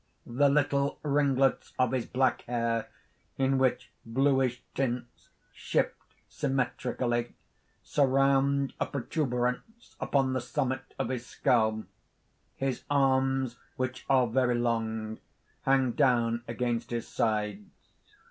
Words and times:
The 0.25 0.49
little 0.49 0.97
ringlets 1.03 1.73
of 1.77 1.91
his 1.91 2.07
black 2.07 2.41
hair 2.47 2.89
in 3.37 3.59
which 3.59 3.91
blueish 4.03 4.63
tints 4.73 5.29
shift 5.53 5.95
symmetrically 6.27 7.35
surround 7.83 8.73
a 8.79 8.87
protuberance 8.87 9.95
upon 9.99 10.33
the 10.33 10.41
summit 10.41 10.95
of 10.97 11.09
his 11.09 11.27
skull. 11.27 11.83
His 12.55 12.83
arms, 12.89 13.59
which 13.75 14.07
are 14.09 14.25
very 14.25 14.55
long, 14.55 15.19
hang 15.67 15.91
down 15.91 16.43
against 16.47 16.89
his 16.89 17.07
sides. 17.07 17.91